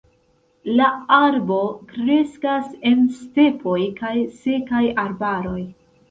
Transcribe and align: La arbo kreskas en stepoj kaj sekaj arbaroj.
La 0.77 0.85
arbo 1.17 1.57
kreskas 1.91 2.71
en 2.91 3.03
stepoj 3.17 3.77
kaj 3.99 4.13
sekaj 4.39 4.81
arbaroj. 5.03 5.61